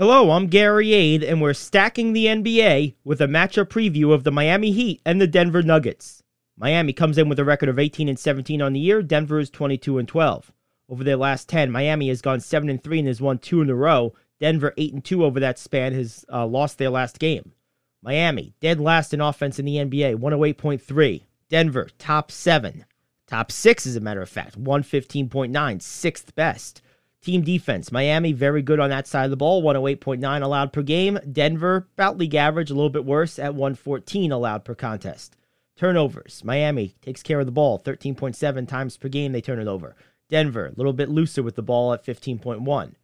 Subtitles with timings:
[0.00, 4.30] Hello, I'm Gary Aid, and we're stacking the NBA with a matchup preview of the
[4.30, 6.22] Miami Heat and the Denver Nuggets.
[6.56, 9.02] Miami comes in with a record of 18 and 17 on the year.
[9.02, 10.52] Denver is 22 and 12.
[10.88, 13.68] Over their last 10, Miami has gone 7 and 3 and has won two in
[13.68, 14.14] a row.
[14.38, 17.52] Denver 8 and 2 over that span has uh, lost their last game.
[18.00, 21.24] Miami dead last in offense in the NBA, 108.3.
[21.50, 22.86] Denver top 7.
[23.26, 26.80] Top 6 as a matter of fact, 115.9, sixth best.
[27.22, 31.18] Team defense, Miami very good on that side of the ball, 108.9 allowed per game.
[31.30, 35.36] Denver about league average, a little bit worse at 114 allowed per contest.
[35.76, 39.94] Turnovers, Miami takes care of the ball, 13.7 times per game they turn it over.
[40.30, 42.94] Denver a little bit looser with the ball at 15.1.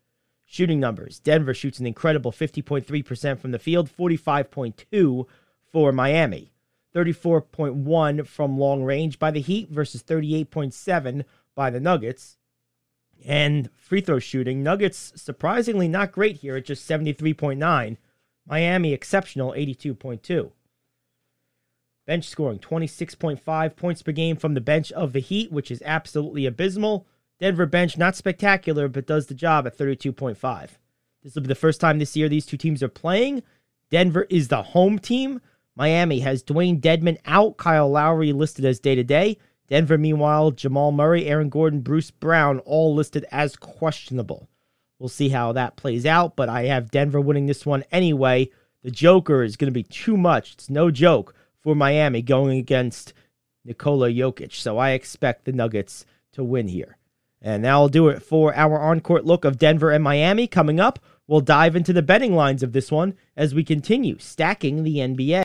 [0.46, 5.26] Shooting numbers, Denver shoots an incredible 50.3% from the field, 45.2
[5.70, 6.52] for Miami.
[6.94, 12.38] 34.1 from long range by the Heat versus 38.7 by the Nuggets.
[13.24, 17.96] And free throw shooting, Nuggets surprisingly not great here at just 73.9.
[18.46, 20.52] Miami exceptional, 82.2.
[22.06, 26.46] Bench scoring, 26.5 points per game from the bench of the Heat, which is absolutely
[26.46, 27.06] abysmal.
[27.40, 30.68] Denver bench, not spectacular, but does the job at 32.5.
[31.22, 33.42] This will be the first time this year these two teams are playing.
[33.90, 35.40] Denver is the home team.
[35.74, 39.36] Miami has Dewayne Dedmon out, Kyle Lowry listed as day to day.
[39.68, 44.48] Denver, meanwhile, Jamal Murray, Aaron Gordon, Bruce Brown, all listed as questionable.
[44.98, 48.50] We'll see how that plays out, but I have Denver winning this one anyway.
[48.82, 50.52] The Joker is going to be too much.
[50.52, 53.12] It's no joke for Miami going against
[53.64, 54.52] Nikola Jokic.
[54.52, 56.96] So I expect the Nuggets to win here.
[57.42, 60.46] And that'll do it for our on court look of Denver and Miami.
[60.46, 64.84] Coming up, we'll dive into the betting lines of this one as we continue stacking
[64.84, 65.44] the NBA.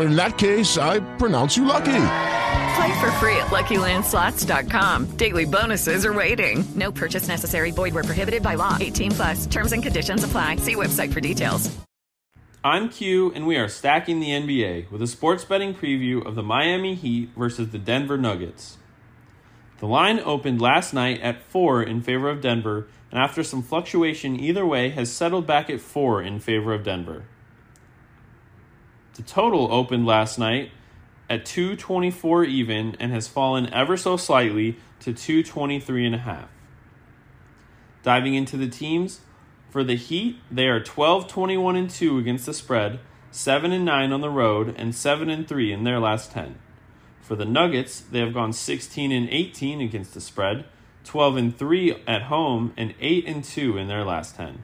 [0.00, 2.06] In that case, I pronounce you lucky.
[2.76, 5.16] Play for free at LuckyLandSlots.com.
[5.16, 6.64] Daily bonuses are waiting.
[6.74, 7.70] No purchase necessary.
[7.70, 8.76] Void where prohibited by law.
[8.80, 9.46] 18 plus.
[9.46, 10.56] Terms and conditions apply.
[10.56, 11.70] See website for details.
[12.62, 16.42] I'm Q, and we are stacking the NBA with a sports betting preview of the
[16.42, 18.76] Miami Heat versus the Denver Nuggets.
[19.78, 24.38] The line opened last night at 4 in favor of Denver, and after some fluctuation
[24.38, 27.24] either way, has settled back at 4 in favor of Denver.
[29.14, 30.70] The total opened last night
[31.28, 36.48] at 224 even and has fallen ever so slightly to 223 and a half.
[38.02, 39.20] Diving into the teams,
[39.70, 42.98] for the Heat, they are 12 21 and 2 against the spread,
[43.30, 46.56] 7 and 9 on the road, and 7 and 3 in their last 10.
[47.20, 50.64] For the Nuggets, they have gone 16 and 18 against the spread,
[51.04, 54.62] 12 and 3 at home, and 8 and 2 in their last 10.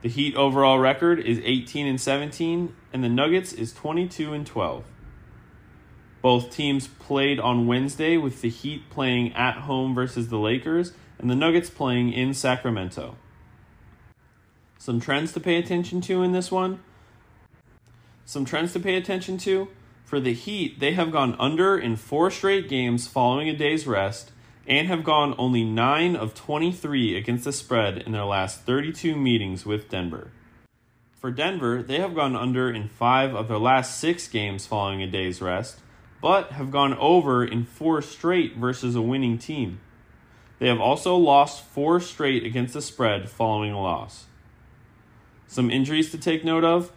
[0.00, 4.84] The Heat overall record is 18 and 17, and the Nuggets is 22 and 12.
[6.22, 11.28] Both teams played on Wednesday with the Heat playing at home versus the Lakers and
[11.28, 13.16] the Nuggets playing in Sacramento.
[14.78, 16.80] Some trends to pay attention to in this one.
[18.24, 19.68] Some trends to pay attention to.
[20.04, 24.30] For the Heat, they have gone under in four straight games following a day's rest
[24.68, 29.64] and have gone only 9 of 23 against the spread in their last 32 meetings
[29.64, 30.30] with Denver.
[31.18, 35.06] For Denver, they have gone under in 5 of their last 6 games following a
[35.06, 35.80] day's rest,
[36.20, 39.80] but have gone over in 4 straight versus a winning team.
[40.58, 44.26] They have also lost 4 straight against the spread following a loss.
[45.46, 46.92] Some injuries to take note of.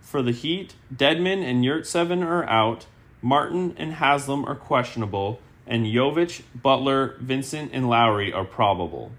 [0.00, 2.86] For the Heat, Dedmon and Yurtseven are out,
[3.22, 9.12] Martin and Haslem are questionable, and Jovic, Butler, Vincent, and Lowry are probable.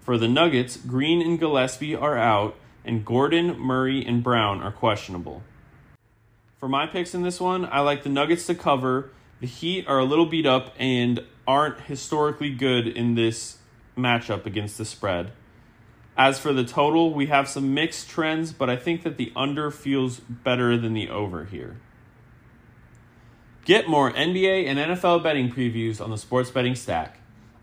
[0.00, 5.42] For the Nuggets, Green and Gillespie are out, and Gordon, Murray, and Brown are questionable.
[6.58, 9.10] For my picks in this one, I like the Nuggets to cover.
[9.40, 13.58] The Heat are a little beat up and aren't historically good in this
[13.96, 15.32] matchup against the spread.
[16.16, 19.70] As for the total, we have some mixed trends, but I think that the under
[19.70, 21.76] feels better than the over here.
[23.66, 27.18] Get more NBA and NFL betting previews on the Sports Betting Stack.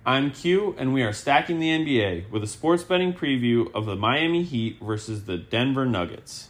[0.06, 3.96] I'm Q, and we are stacking the NBA with a sports betting preview of the
[3.96, 6.50] Miami Heat versus the Denver Nuggets.